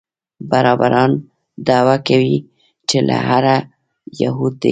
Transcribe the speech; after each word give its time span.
بربران 0.49 1.11
دعوه 1.67 1.97
کوي 2.07 2.37
چې 2.89 2.97
له 3.07 3.17
آره 3.35 3.57
یهود 4.21 4.53
دي. 4.55 4.59